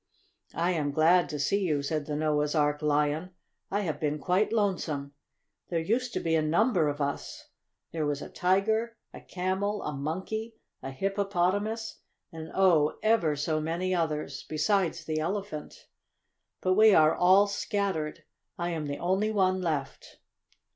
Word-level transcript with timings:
"I 0.55 0.71
am 0.71 0.89
glad 0.89 1.29
to 1.29 1.37
see 1.37 1.59
you," 1.61 1.83
said 1.83 2.07
the 2.07 2.15
Noah's 2.15 2.55
Ark 2.55 2.81
Lion. 2.81 3.35
"I 3.69 3.81
have 3.81 3.99
been 3.99 4.17
quite 4.17 4.51
lonesome. 4.51 5.13
There 5.69 5.77
used 5.79 6.11
to 6.13 6.19
be 6.19 6.33
a 6.33 6.41
number 6.41 6.87
of 6.87 6.99
us 6.99 7.49
there 7.91 8.07
was 8.07 8.19
a 8.19 8.27
Tiger, 8.29 8.97
a 9.13 9.21
Camel, 9.21 9.83
a 9.83 9.91
Monkey, 9.93 10.55
a 10.81 10.89
Hippopotamus, 10.89 11.99
and, 12.31 12.49
oh! 12.55 12.97
ever 13.03 13.35
so 13.35 13.59
many 13.61 13.93
others, 13.93 14.43
besides 14.49 15.05
the 15.05 15.19
Elephant. 15.19 15.85
But 16.61 16.73
we 16.73 16.95
are 16.95 17.13
all 17.13 17.45
scattered. 17.45 18.23
I 18.57 18.71
am 18.71 18.87
the 18.87 18.97
only 18.97 19.29
one 19.31 19.61
left. 19.61 20.17